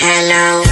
[0.00, 0.62] Hello.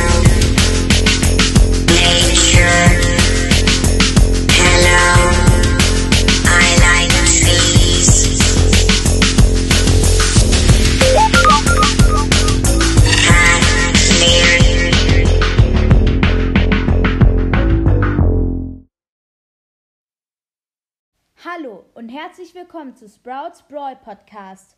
[21.45, 24.76] Hallo und herzlich willkommen zu Sprouts Brawl Podcast.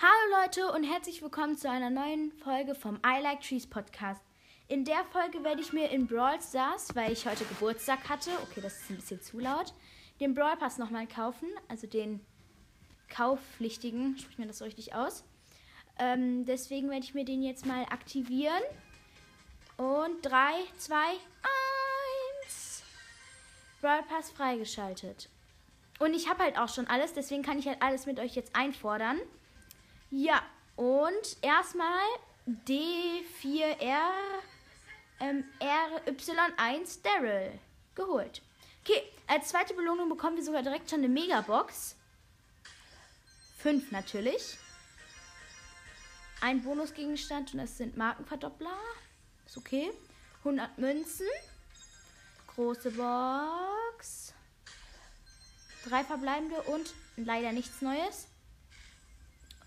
[0.00, 4.20] Hallo Leute und herzlich willkommen zu einer neuen Folge vom I Like Trees Podcast.
[4.68, 8.60] In der Folge werde ich mir in Brawl Stars, weil ich heute Geburtstag hatte, okay,
[8.60, 9.74] das ist ein bisschen zu laut,
[10.20, 12.20] den Brawl Pass nochmal kaufen, also den
[13.08, 15.24] kaufpflichtigen, spricht mir das so richtig aus.
[15.98, 18.62] Ähm, deswegen werde ich mir den jetzt mal aktivieren.
[19.78, 20.94] Und 3, 2,
[22.44, 22.84] 1.
[23.80, 25.28] Brawl Pass freigeschaltet.
[25.98, 28.54] Und ich habe halt auch schon alles, deswegen kann ich halt alles mit euch jetzt
[28.54, 29.18] einfordern.
[30.10, 30.42] Ja,
[30.76, 32.04] und erstmal
[32.46, 34.10] D4R
[35.20, 37.58] ähm, RY1 Daryl
[37.94, 38.40] geholt.
[38.82, 41.94] Okay, als zweite Belohnung bekommen wir sogar direkt schon eine Megabox.
[43.58, 44.56] Fünf natürlich.
[46.40, 48.78] Ein Bonusgegenstand und das sind Markenverdoppler.
[49.44, 49.90] Ist okay.
[50.38, 51.26] 100 Münzen.
[52.54, 54.32] Große Box.
[55.84, 58.28] Drei verbleibende und leider nichts Neues.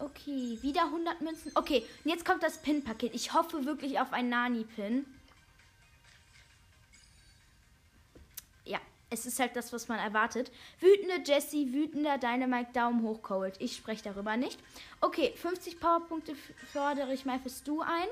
[0.01, 1.51] Okay, wieder 100 Münzen.
[1.53, 3.13] Okay, und jetzt kommt das Pin-Paket.
[3.13, 5.05] Ich hoffe wirklich auf ein Nani-Pin.
[8.65, 8.79] Ja,
[9.11, 10.51] es ist halt das, was man erwartet.
[10.79, 13.55] Wütende Jessie, wütender Dynamite, Daumen hoch, Cold.
[13.59, 14.59] Ich spreche darüber nicht.
[15.01, 16.35] Okay, 50 Powerpunkte
[16.73, 18.07] fordere ich mal für Stu ein.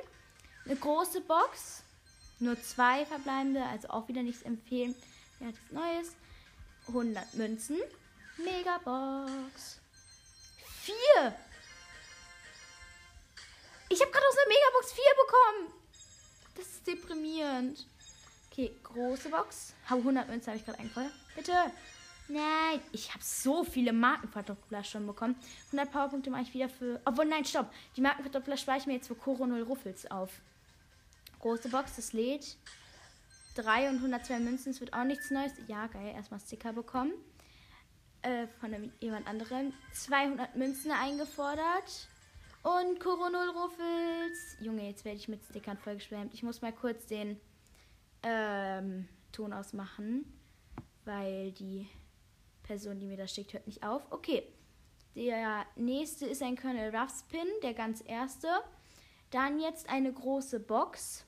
[0.65, 1.81] Eine große Box.
[2.39, 4.93] Nur zwei verbleibende, also auch wieder nichts empfehlen.
[5.39, 6.15] Ja, das Neues.
[6.87, 7.77] 100 Münzen.
[8.37, 9.79] Megabox.
[10.83, 11.35] Vier.
[13.91, 15.73] Ich habe gerade aus einer Megabox 4 bekommen.
[16.55, 17.87] Das ist deprimierend.
[18.51, 19.73] Okay, große Box.
[19.85, 21.13] Habe 100 Münzen, habe ich gerade eingefordert.
[21.35, 21.53] Bitte.
[22.27, 25.35] Nein, ich habe so viele Markenverdoppler schon bekommen.
[25.67, 27.01] 100 Powerpunkte mache ich wieder für...
[27.03, 27.73] Obwohl, nein, stopp.
[27.95, 30.29] Die Markenverdoppler ich mir jetzt für 0 Ruffels auf.
[31.39, 32.57] Große Box, das lädt.
[33.55, 35.53] 3 und 102 Münzen, es wird auch nichts Neues.
[35.67, 37.13] Ja, geil, erstmal Sticker bekommen.
[38.21, 39.73] Äh, von einem, jemand anderem.
[39.93, 42.07] 200 Münzen eingefordert.
[42.63, 44.57] Und Coronol Ruffels.
[44.59, 46.33] Junge, jetzt werde ich mit Stickern vollgeschwemmt.
[46.33, 47.39] Ich muss mal kurz den
[48.23, 50.25] ähm, Ton ausmachen,
[51.05, 51.87] weil die
[52.63, 54.11] Person, die mir das schickt, hört nicht auf.
[54.11, 54.43] Okay.
[55.15, 58.47] Der nächste ist ein Colonel Ruffs Pin, der ganz erste.
[59.31, 61.25] Dann jetzt eine große Box.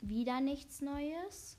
[0.00, 1.58] Wieder nichts Neues.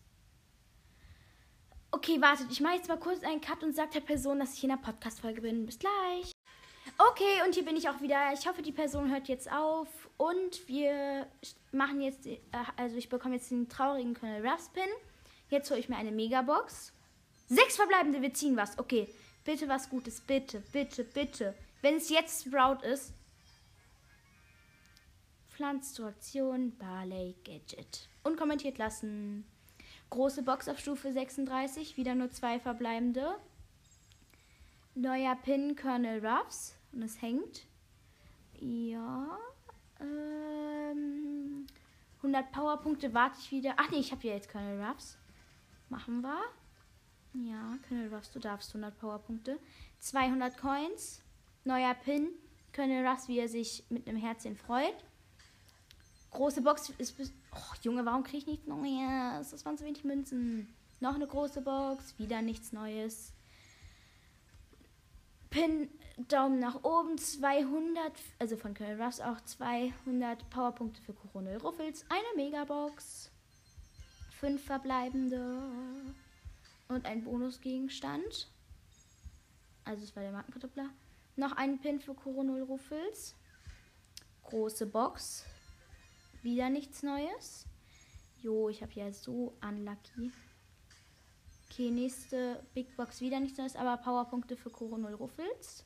[1.91, 2.51] Okay, wartet.
[2.51, 4.77] Ich mache jetzt mal kurz einen Cut und sage der Person, dass ich in der
[4.77, 5.65] Podcast-Folge bin.
[5.65, 6.36] Bis gleich.
[6.97, 8.31] Okay, und hier bin ich auch wieder.
[8.33, 9.87] Ich hoffe, die Person hört jetzt auf.
[10.17, 11.27] Und wir
[11.71, 12.39] machen jetzt, äh,
[12.75, 14.89] also ich bekomme jetzt den traurigen Colonel Ruffs Pin.
[15.49, 16.93] Jetzt hole ich mir eine Megabox.
[17.47, 18.77] Sechs verbleibende, wir ziehen was.
[18.77, 19.07] Okay,
[19.43, 20.21] bitte was Gutes.
[20.21, 21.55] Bitte, bitte, bitte.
[21.81, 23.13] Wenn es jetzt Sprout ist.
[25.49, 28.09] Pflanztraktion, Barley, Gadget.
[28.23, 29.45] Und kommentiert lassen.
[30.09, 33.35] Große Box auf Stufe 36, wieder nur zwei verbleibende.
[34.95, 36.76] Neuer Pin Colonel Ruffs.
[36.97, 37.67] Und es hängt.
[38.59, 39.37] Ja.
[39.99, 41.67] Ähm,
[42.23, 43.75] 100 Powerpunkte warte ich wieder.
[43.77, 45.15] Ach nee, ich habe ja jetzt Colonel Ruffs.
[45.89, 46.41] Machen wir.
[47.33, 49.59] Ja, Colonel Ruffs, du darfst 100 Powerpunkte.
[49.99, 51.21] 200 Coins.
[51.65, 52.29] Neuer Pin.
[52.75, 54.95] Colonel Ruffs, wie er sich mit einem Herzchen freut.
[56.31, 57.31] Große Box ist bis.
[57.53, 59.51] Oh, Junge, warum kriege ich nichts Neues?
[59.51, 60.73] Das waren zu wenig Münzen.
[60.99, 62.17] Noch eine große Box.
[62.17, 63.33] Wieder nichts Neues.
[65.49, 72.05] Pin Daumen nach oben, 200, also von Colonel Ruffs auch 200 Powerpunkte für Coronel Ruffels,
[72.09, 73.31] eine Megabox,
[74.31, 75.61] fünf verbleibende
[76.87, 78.49] und ein Bonusgegenstand.
[79.85, 80.89] Also es war der Markenverdoppler.
[81.35, 83.35] Noch ein Pin für Coronel Ruffels.
[84.43, 85.45] Große Box.
[86.41, 87.65] Wieder nichts Neues.
[88.41, 90.31] Jo, ich habe ja so unlucky.
[91.69, 95.85] Okay, nächste Big Box wieder nichts Neues, aber Powerpunkte für Coronel Ruffels.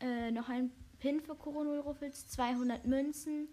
[0.00, 3.48] Äh, noch ein Pin für Coronel Ruffels, 200 Münzen.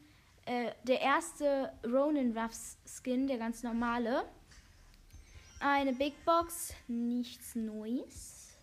[0.45, 4.23] Äh, der erste Ronin Ruffs Skin, der ganz normale.
[5.59, 8.57] Eine Big Box, nichts Neues.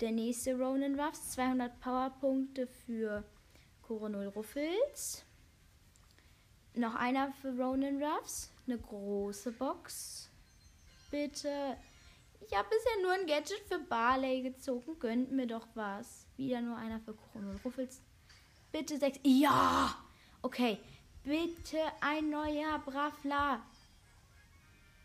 [0.00, 3.22] Der nächste Ronin Ruffs, 200 Powerpunkte für
[3.82, 5.24] Coronel Ruffels.
[6.74, 10.31] Noch einer für Ronin Ruffs, eine große Box.
[11.12, 11.76] Bitte.
[12.40, 14.98] Ich habe bisher nur ein Gadget für Barley gezogen.
[14.98, 16.26] Gönnt mir doch was.
[16.38, 18.00] Wieder nur einer für Coronel Ruffels.
[18.72, 19.20] Bitte sechs.
[19.22, 19.94] Ja!
[20.40, 20.80] Okay.
[21.22, 23.62] Bitte ein neuer Bravla.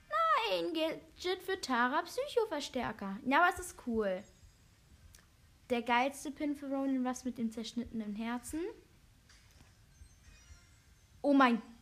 [0.09, 3.19] Nein, Gadget für Tara Psychoverstärker.
[3.25, 4.23] Ja, aber es ist cool.
[5.69, 8.61] Der geilste Pin für Ronin was mit dem zerschnittenen Herzen.
[11.21, 11.76] Oh mein Gott,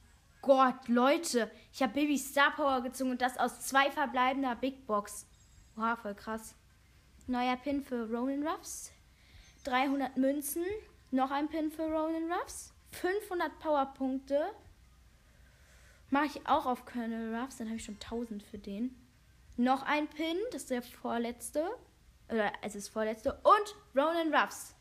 [0.88, 1.52] Leute.
[1.74, 5.28] Ich habe Baby Star Power gezogen und das aus zwei verbleibender Big Box.
[5.76, 6.56] Wow, voll krass.
[7.28, 8.92] Neuer Pin für Ronin Ruffs.
[9.64, 10.64] 300 Münzen.
[11.12, 12.74] Noch ein Pin für Ronin Ruffs.
[12.92, 14.52] 500 Powerpunkte.
[16.10, 17.58] Mache ich auch auf Colonel Ruffs.
[17.58, 18.96] Dann habe ich schon 1000 für den.
[19.58, 20.38] Noch ein Pin.
[20.52, 21.68] Das ist der vorletzte.
[22.30, 23.34] Oder es ist vorletzte.
[23.44, 24.76] Und Ronin Ruffs.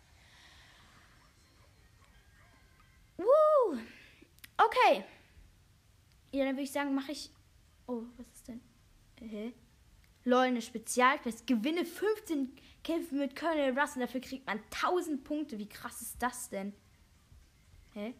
[3.17, 3.78] Woo!
[4.56, 5.05] Okay.
[6.34, 7.31] Ja, dann würde ich sagen, mache ich.
[7.86, 8.60] Oh, was ist denn?
[9.20, 9.52] Hä?
[10.25, 11.46] Lol, eine Spezialquest.
[11.46, 15.60] Gewinne 15 Kämpfe mit Colonel Russ und dafür kriegt man 1000 Punkte.
[15.60, 16.75] Wie krass ist das denn?
[17.92, 18.14] Hä?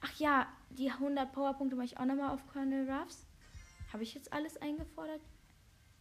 [0.00, 3.24] Ach ja, die 100 Powerpunkte mache ich auch nochmal auf Colonel Ruffs.
[3.92, 5.20] Habe ich jetzt alles eingefordert?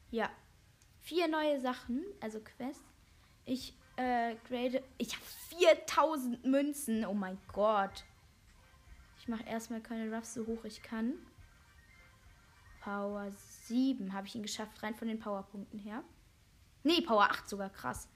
[0.09, 0.31] Ja.
[1.01, 2.83] Vier neue Sachen, also Quests.
[3.45, 4.83] Ich äh, grade.
[4.97, 5.25] Ich habe
[5.59, 7.05] 4000 Münzen.
[7.05, 8.05] Oh mein Gott.
[9.27, 11.15] Ich mache erstmal Colonel Ruffs so hoch ich kann.
[12.79, 13.29] Power
[13.65, 16.01] 7 habe ich ihn geschafft, rein von den Powerpunkten her.
[16.83, 18.07] Nee, Power 8 sogar, krass.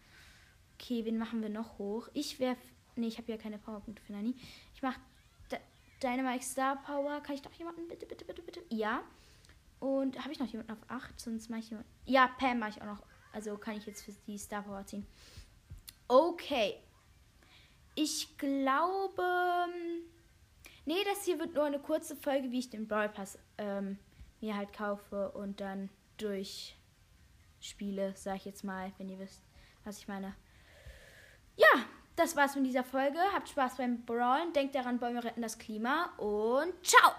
[0.75, 2.07] Okay, wen machen wir noch hoch?
[2.13, 2.55] Ich wäre.
[2.95, 4.37] Nee, ich habe ja keine Powerpunkte für Nani.
[4.73, 5.01] Ich mache
[6.01, 7.19] Dynamite Star Power.
[7.19, 7.89] Kann ich noch jemanden?
[7.89, 8.61] Bitte, bitte, bitte, bitte.
[8.69, 9.03] Ja.
[9.81, 11.19] Und habe ich noch jemanden auf 8?
[11.19, 11.91] Sonst mache ich jemanden.
[12.05, 13.03] Ja, Pam mache ich auch noch.
[13.33, 15.05] Also kann ich jetzt für die Star Power ziehen.
[16.07, 16.75] Okay.
[17.95, 19.23] Ich glaube.
[20.91, 23.97] Nee, das hier wird nur eine kurze Folge, wie ich den Brawl Pass ähm,
[24.41, 29.41] mir halt kaufe und dann durchspiele, sag ich jetzt mal, wenn ihr wisst,
[29.85, 30.35] was ich meine.
[31.55, 31.85] Ja,
[32.17, 33.19] das war's von dieser Folge.
[33.33, 34.51] Habt Spaß beim Brawlen.
[34.51, 37.13] Denkt daran, Bäume retten das Klima und ciao!